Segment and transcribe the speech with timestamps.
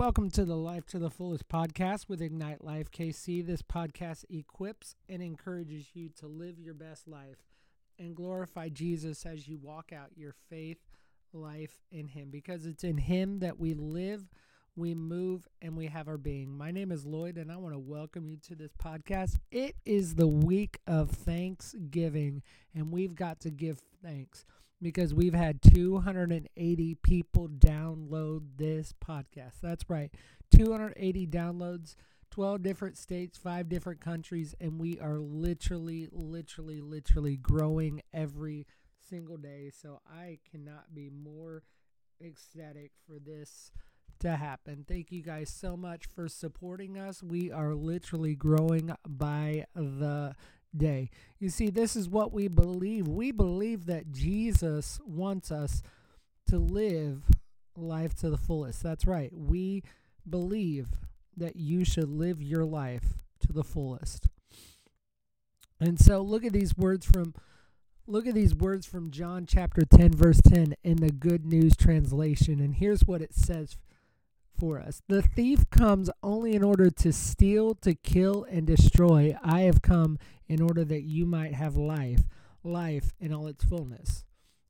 [0.00, 3.46] Welcome to the Life to the Fullest podcast with Ignite Life KC.
[3.46, 7.42] This podcast equips and encourages you to live your best life
[7.98, 10.78] and glorify Jesus as you walk out your faith
[11.34, 14.22] life in Him because it's in Him that we live,
[14.74, 16.50] we move, and we have our being.
[16.56, 19.38] My name is Lloyd, and I want to welcome you to this podcast.
[19.50, 22.42] It is the week of Thanksgiving,
[22.74, 24.46] and we've got to give thanks
[24.82, 29.60] because we've had 280 people download this podcast.
[29.62, 30.10] That's right,
[30.54, 31.96] 280 downloads,
[32.30, 38.66] 12 different states, five different countries, and we are literally, literally, literally growing every
[39.08, 39.70] single day.
[39.70, 41.62] So I cannot be more
[42.24, 43.70] ecstatic for this
[44.20, 44.84] to happen.
[44.86, 47.22] Thank you guys so much for supporting us.
[47.22, 50.34] We are literally growing by the
[50.76, 51.10] day.
[51.38, 53.08] You see, this is what we believe.
[53.08, 55.82] We believe that Jesus wants us
[56.48, 57.22] to live
[57.76, 58.82] life to the fullest.
[58.82, 59.32] That's right.
[59.32, 59.82] We
[60.28, 60.88] believe
[61.36, 64.26] that you should live your life to the fullest.
[65.80, 67.34] And so look at these words from
[68.06, 72.58] look at these words from John chapter 10 verse 10 in the Good News translation
[72.60, 73.76] and here's what it says
[74.58, 75.00] for us.
[75.08, 79.34] The thief comes only in order to steal, to kill, and destroy.
[79.44, 80.18] I have come
[80.50, 82.22] in order that you might have life,
[82.64, 84.24] life in all its fullness.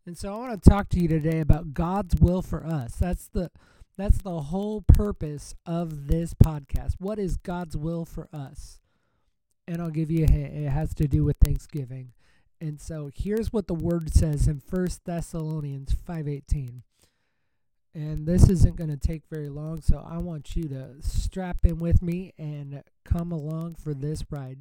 [0.04, 2.94] And so I want to talk to you today about God's will for us.
[2.96, 3.50] That's the
[3.96, 6.94] that's the whole purpose of this podcast.
[6.98, 8.78] What is God's will for us?
[9.68, 10.54] And I'll give you a hint.
[10.54, 12.12] It has to do with Thanksgiving.
[12.62, 16.82] And so here's what the word says in First Thessalonians 5:18.
[17.94, 21.78] And this isn't going to take very long, so I want you to strap in
[21.80, 24.60] with me and come along for this ride.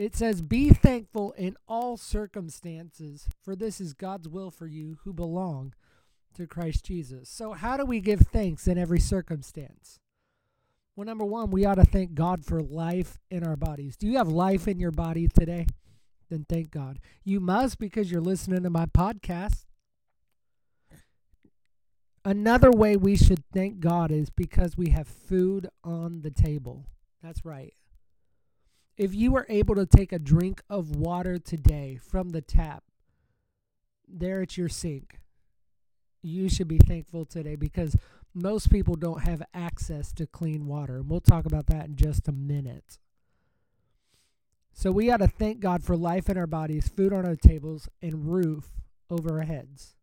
[0.00, 5.12] It says, Be thankful in all circumstances, for this is God's will for you who
[5.12, 5.74] belong
[6.36, 7.28] to Christ Jesus.
[7.28, 9.98] So, how do we give thanks in every circumstance?
[10.96, 13.94] Well, number one, we ought to thank God for life in our bodies.
[13.98, 15.66] Do you have life in your body today?
[16.30, 16.98] Then thank God.
[17.22, 19.66] You must because you're listening to my podcast.
[22.24, 26.86] Another way we should thank God is because we have food on the table.
[27.22, 27.74] That's right.
[29.00, 32.84] If you were able to take a drink of water today from the tap,
[34.06, 35.20] there at your sink,
[36.20, 37.96] you should be thankful today because
[38.34, 40.96] most people don't have access to clean water.
[40.98, 42.98] And we'll talk about that in just a minute.
[44.74, 47.88] So we got to thank God for life in our bodies, food on our tables,
[48.02, 48.68] and roof
[49.08, 49.94] over our heads.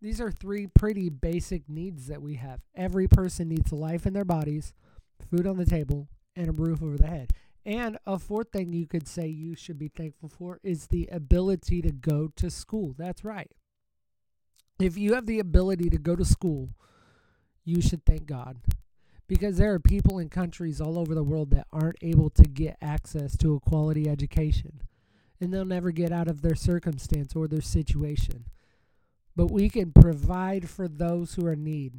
[0.00, 2.60] These are three pretty basic needs that we have.
[2.74, 4.72] Every person needs life in their bodies,
[5.30, 7.28] food on the table, and a roof over the head.
[7.64, 11.80] And a fourth thing you could say you should be thankful for is the ability
[11.82, 12.94] to go to school.
[12.98, 13.50] That's right.
[14.80, 16.70] If you have the ability to go to school,
[17.64, 18.58] you should thank God
[19.28, 22.76] because there are people in countries all over the world that aren't able to get
[22.82, 24.82] access to a quality education
[25.40, 28.46] and they'll never get out of their circumstance or their situation.
[29.36, 31.92] But we can provide for those who are in need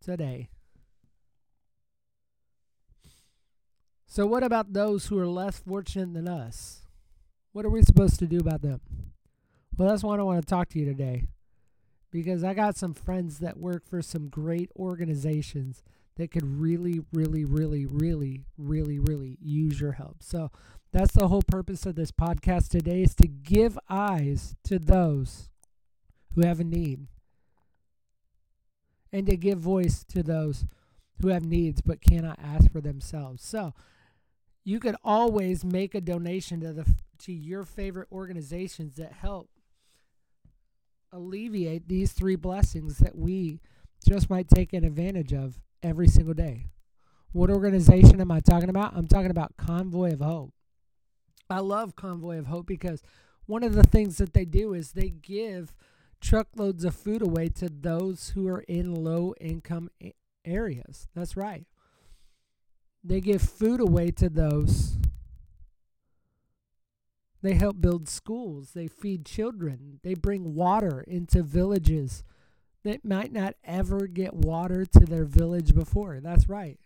[0.00, 0.48] today
[4.14, 6.82] So, what about those who are less fortunate than us?
[7.52, 8.82] What are we supposed to do about them?
[9.74, 11.28] Well, that's why I want to talk to you today
[12.10, 15.82] because I got some friends that work for some great organizations
[16.16, 20.16] that could really, really, really, really, really, really use your help.
[20.20, 20.50] So
[20.92, 25.48] that's the whole purpose of this podcast today is to give eyes to those
[26.34, 27.06] who have a need
[29.10, 30.66] and to give voice to those
[31.22, 33.42] who have needs but cannot ask for themselves.
[33.42, 33.72] So
[34.64, 36.86] you could always make a donation to the
[37.18, 39.48] to your favorite organizations that help
[41.12, 43.60] alleviate these three blessings that we
[44.08, 46.66] just might take an advantage of every single day.
[47.32, 48.94] What organization am I talking about?
[48.96, 50.52] I'm talking about Convoy of Hope.
[51.48, 53.02] I love Convoy of Hope because
[53.46, 55.74] one of the things that they do is they give
[56.20, 59.90] truckloads of food away to those who are in low income
[60.44, 61.06] areas.
[61.14, 61.66] That's right.
[63.04, 64.96] They give food away to those.
[67.42, 68.72] They help build schools.
[68.74, 69.98] They feed children.
[70.04, 72.22] They bring water into villages
[72.84, 76.20] that might not ever get water to their village before.
[76.20, 76.78] That's right.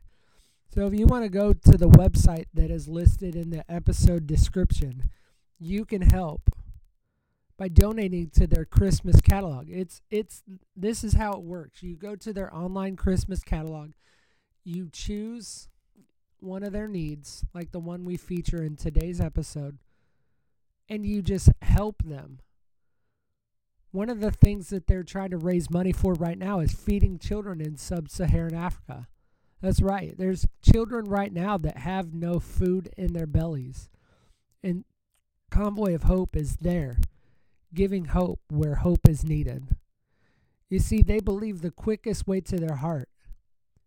[0.75, 4.27] So if you want to go to the website that is listed in the episode
[4.27, 5.11] description,
[5.59, 6.51] you can help
[7.59, 9.69] by donating to their Christmas catalog.
[9.71, 10.43] It's it's
[10.75, 11.83] this is how it works.
[11.83, 13.93] You go to their online Christmas catalog.
[14.65, 15.69] You choose
[16.46, 19.78] one of their needs, like the one we feature in today's episode,
[20.88, 22.38] and you just help them.
[23.90, 27.19] One of the things that they're trying to raise money for right now is feeding
[27.19, 29.08] children in sub Saharan Africa.
[29.60, 30.14] That's right.
[30.16, 33.88] There's children right now that have no food in their bellies.
[34.62, 34.84] And
[35.50, 36.98] Convoy of Hope is there,
[37.75, 39.75] giving hope where hope is needed.
[40.70, 43.08] You see, they believe the quickest way to their heart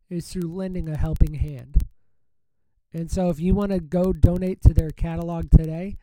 [0.10, 1.84] is through lending a helping hand.
[2.94, 5.98] And so if you want to go donate to their catalog today,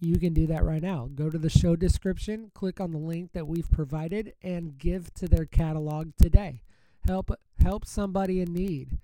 [0.00, 1.08] you can do that right now.
[1.12, 5.26] Go to the show description, click on the link that we've provided and give to
[5.26, 6.62] their catalog today.
[7.06, 8.98] Help help somebody in need.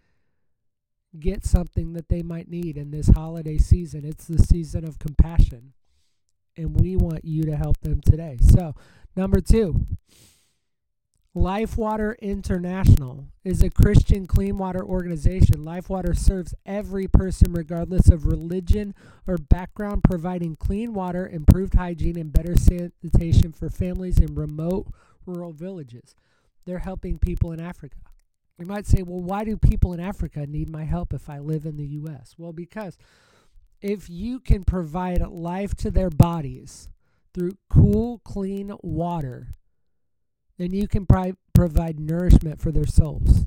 [1.18, 4.04] Get something that they might need in this holiday season.
[4.04, 5.72] It's the season of compassion
[6.56, 8.36] and we want you to help them today.
[8.48, 8.76] So,
[9.16, 9.74] number 2,
[11.34, 15.64] Lifewater International is a Christian clean water organization.
[15.64, 18.94] Lifewater serves every person regardless of religion
[19.26, 24.86] or background, providing clean water, improved hygiene, and better sanitation for families in remote
[25.26, 26.14] rural villages.
[26.66, 27.96] They're helping people in Africa.
[28.56, 31.66] You might say, well, why do people in Africa need my help if I live
[31.66, 32.36] in the U.S.?
[32.38, 32.96] Well, because
[33.82, 36.88] if you can provide life to their bodies
[37.34, 39.56] through cool, clean water,
[40.58, 43.46] then you can pri- provide nourishment for their souls.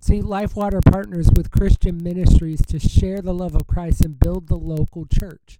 [0.00, 4.56] See, Lifewater partners with Christian ministries to share the love of Christ and build the
[4.56, 5.58] local church.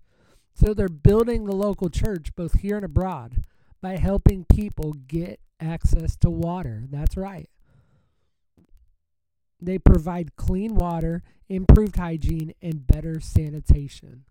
[0.54, 3.44] So they're building the local church both here and abroad
[3.80, 6.84] by helping people get access to water.
[6.90, 7.48] That's right.
[9.60, 14.24] They provide clean water, improved hygiene, and better sanitation,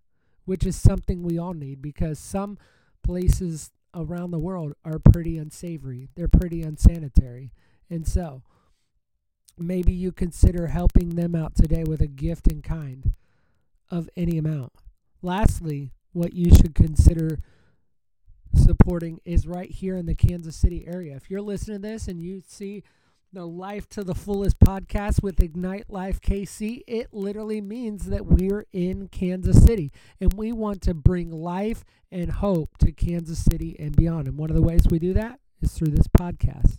[0.46, 2.56] which is something we all need because some
[3.02, 6.08] places around the world are pretty unsavory.
[6.14, 7.52] They're pretty unsanitary.
[7.90, 8.42] And so
[9.58, 13.14] maybe you consider helping them out today with a gift in kind
[13.90, 14.72] of any amount.
[15.20, 17.40] Lastly, what you should consider
[18.54, 21.16] supporting is right here in the Kansas City area.
[21.16, 22.84] If you're listening to this and you see
[23.32, 28.64] the Life to the Fullest podcast with Ignite Life KC, it literally means that we're
[28.72, 33.94] in Kansas City and we want to bring life and hope to Kansas City and
[33.94, 34.28] beyond.
[34.28, 36.78] And one of the ways we do that is through this podcast.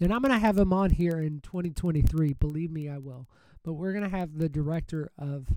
[0.00, 2.32] And I'm going to have him on here in 2023.
[2.32, 3.28] Believe me, I will.
[3.62, 5.48] But we're going to have the director of,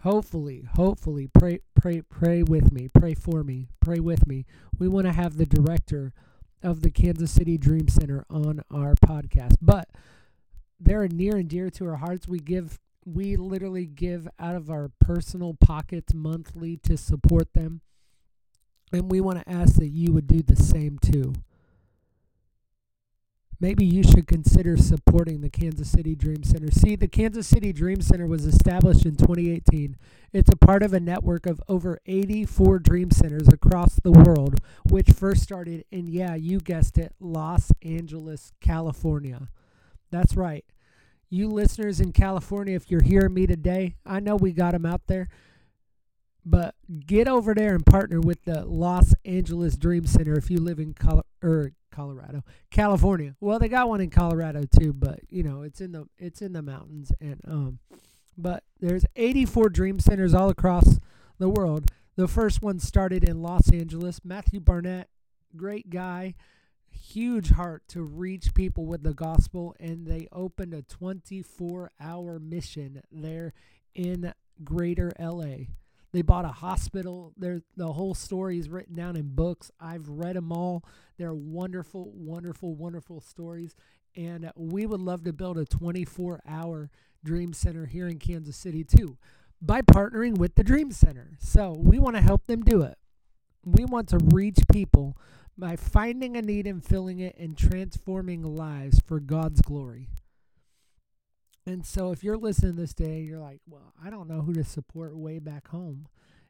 [0.00, 4.46] hopefully, hopefully, pray, pray, pray with me, pray for me, pray with me.
[4.80, 6.12] We want to have the director
[6.62, 9.56] of the Kansas City Dream Center on our podcast.
[9.60, 9.88] But
[10.80, 12.28] they're near and dear to our hearts.
[12.28, 17.80] We give we literally give out of our personal pockets monthly to support them.
[18.92, 21.34] And we want to ask that you would do the same too
[23.62, 26.68] maybe you should consider supporting the Kansas City Dream Center.
[26.72, 29.96] See, the Kansas City Dream Center was established in 2018.
[30.32, 34.58] It's a part of a network of over 84 dream centers across the world,
[34.90, 39.48] which first started in, yeah, you guessed it, Los Angeles, California.
[40.10, 40.64] That's right.
[41.30, 45.06] You listeners in California, if you're hearing me today, I know we got them out
[45.06, 45.28] there.
[46.44, 46.74] But
[47.06, 50.92] get over there and partner with the Los Angeles Dream Center if you live in
[50.92, 53.36] Col- er, Colorado, California.
[53.40, 56.52] Well, they got one in Colorado too, but you know it's in the it's in
[56.52, 57.78] the mountains and um,
[58.36, 60.98] but there's 84 dream centers all across
[61.38, 61.90] the world.
[62.16, 64.20] The first one started in Los Angeles.
[64.24, 65.08] Matthew Barnett,
[65.56, 66.34] great guy,
[66.90, 73.00] huge heart to reach people with the gospel, and they opened a 24 hour mission
[73.12, 73.52] there
[73.94, 74.32] in
[74.64, 75.66] greater LA.
[76.12, 77.32] They bought a hospital.
[77.38, 79.70] the whole story is written down in books.
[79.80, 80.84] I've read them all.
[81.16, 83.74] They're wonderful, wonderful, wonderful stories.
[84.14, 86.90] And uh, we would love to build a 24 hour
[87.24, 89.16] Dream Center here in Kansas City, too,
[89.62, 91.36] by partnering with the Dream Center.
[91.40, 92.98] So we want to help them do it.
[93.64, 95.16] We want to reach people
[95.56, 100.08] by finding a need and filling it and transforming lives for God's glory.
[101.66, 104.64] And so if you're listening this day, you're like, well, I don't know who to
[104.64, 106.08] support way back home.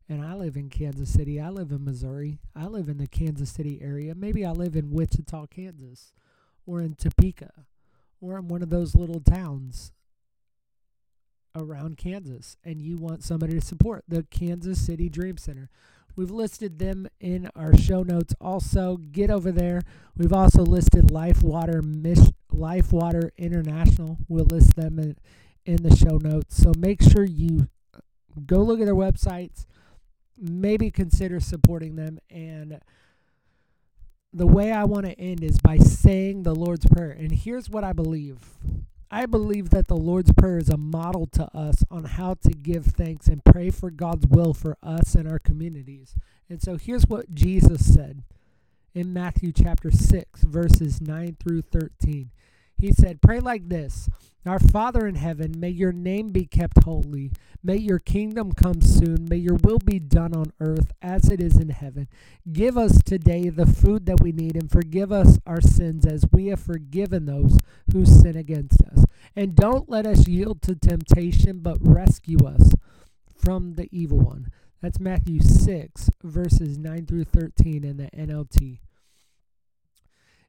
[0.08, 1.38] And I live in Kansas City.
[1.40, 2.38] I live in Missouri.
[2.56, 4.14] I live in the Kansas City area.
[4.14, 6.12] Maybe I live in Wichita, Kansas,
[6.66, 7.50] or in Topeka,
[8.20, 9.92] or in one of those little towns
[11.54, 12.56] around Kansas.
[12.64, 15.68] And you want somebody to support the Kansas City Dream Center.
[16.16, 18.96] We've listed them in our show notes also.
[18.96, 19.82] Get over there.
[20.16, 22.32] We've also listed Life Water Mission.
[22.52, 24.18] Lifewater International.
[24.28, 25.16] We'll list them in,
[25.64, 26.56] in the show notes.
[26.62, 27.98] So make sure you uh,
[28.46, 29.66] go look at their websites,
[30.38, 32.18] maybe consider supporting them.
[32.30, 32.80] And
[34.32, 37.10] the way I want to end is by saying the Lord's Prayer.
[37.10, 38.38] And here's what I believe
[39.14, 42.86] I believe that the Lord's Prayer is a model to us on how to give
[42.86, 46.14] thanks and pray for God's will for us and our communities.
[46.48, 48.22] And so here's what Jesus said
[48.94, 52.30] in Matthew chapter 6, verses 9 through 13.
[52.82, 54.08] He said, Pray like this
[54.44, 57.30] Our Father in heaven, may your name be kept holy.
[57.62, 59.28] May your kingdom come soon.
[59.30, 62.08] May your will be done on earth as it is in heaven.
[62.52, 66.46] Give us today the food that we need and forgive us our sins as we
[66.46, 67.56] have forgiven those
[67.92, 69.04] who sin against us.
[69.36, 72.72] And don't let us yield to temptation, but rescue us
[73.36, 74.48] from the evil one.
[74.80, 78.80] That's Matthew 6, verses 9 through 13 in the NLT.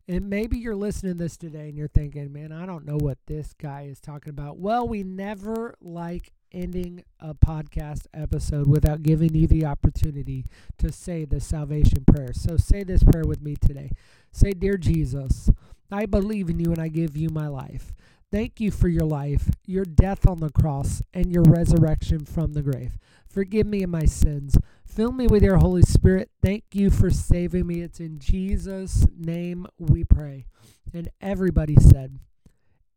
[0.08, 3.20] And maybe you're listening to this today and you're thinking, man, I don't know what
[3.26, 4.58] this guy is talking about.
[4.58, 10.46] Well, we never like ending a podcast episode without giving you the opportunity
[10.80, 12.34] to say the salvation prayer.
[12.34, 13.92] So say this prayer with me today.
[14.34, 15.50] Say, Dear Jesus,
[15.90, 17.94] I believe in you and I give you my life.
[18.30, 22.64] Thank you for your life, your death on the cross, and your resurrection from the
[22.64, 22.98] grave.
[23.30, 24.58] Forgive me of my sins.
[24.96, 26.30] Fill me with your Holy Spirit.
[26.44, 27.82] Thank you for saving me.
[27.82, 30.46] It's in Jesus' name we pray.
[30.94, 32.20] And everybody said,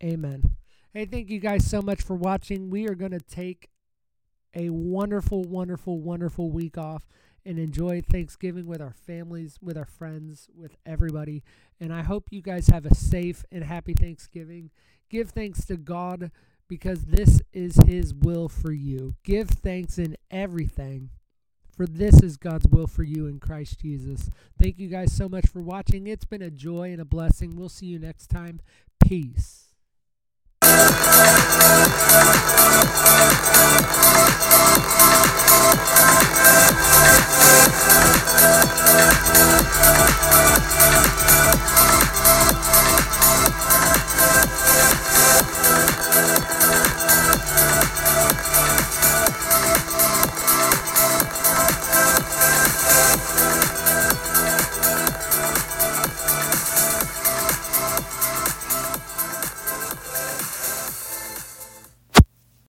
[0.04, 0.56] Amen.
[0.92, 2.68] Hey, thank you guys so much for watching.
[2.68, 3.70] We are going to take
[4.54, 7.08] a wonderful, wonderful, wonderful week off
[7.46, 11.42] and enjoy Thanksgiving with our families, with our friends, with everybody.
[11.80, 14.70] And I hope you guys have a safe and happy Thanksgiving.
[15.08, 16.30] Give thanks to God
[16.68, 19.14] because this is His will for you.
[19.24, 21.08] Give thanks in everything.
[21.76, 24.30] For this is God's will for you in Christ Jesus.
[24.58, 26.06] Thank you guys so much for watching.
[26.06, 27.54] It's been a joy and a blessing.
[27.54, 28.60] We'll see you next time.
[28.98, 29.66] Peace.